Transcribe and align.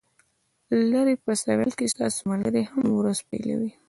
لرې 0.91 1.15
په 1.23 1.31
سویل 1.41 1.71
کې 1.77 1.91
ستاسو 1.93 2.19
ملګري 2.31 2.61
هم 2.71 2.85
ورځ 2.99 3.17
پیلوي 3.29 3.71